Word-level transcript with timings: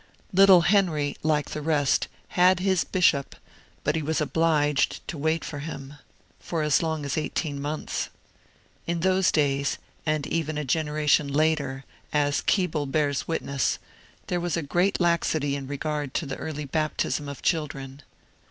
Little 0.33 0.61
Henry, 0.61 1.15
like 1.21 1.51
the 1.51 1.61
rest, 1.61 2.07
had 2.29 2.59
his 2.59 2.83
bishop; 2.83 3.35
but 3.83 3.95
he 3.95 4.01
was 4.01 4.19
obliged 4.19 5.07
to 5.07 5.15
wait 5.15 5.45
for 5.45 5.59
him 5.59 5.93
for 6.39 6.63
as 6.63 6.81
long 6.81 7.05
as 7.05 7.19
eighteen 7.19 7.61
months. 7.61 8.09
In 8.87 9.01
those 9.01 9.31
days, 9.31 9.77
and 10.03 10.25
even 10.25 10.57
a 10.57 10.65
generation 10.65 11.27
later, 11.31 11.85
as 12.11 12.41
Keble 12.41 12.87
bears 12.89 13.27
witness, 13.27 13.77
there 14.25 14.39
was 14.39 14.57
great 14.67 14.99
laxity 14.99 15.55
in 15.55 15.67
regard 15.67 16.15
to 16.15 16.25
the 16.25 16.37
early 16.37 16.65
baptism 16.65 17.29
of 17.29 17.43
children. 17.43 18.01